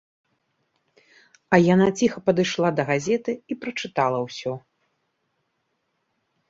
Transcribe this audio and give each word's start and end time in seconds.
А 1.53 1.59
яна 1.73 1.87
ціха 1.99 2.19
падышла 2.31 2.69
да 2.81 2.87
газеты 2.91 3.31
і 3.37 3.53
прачытала 3.67 4.19
ўсё. 4.27 4.57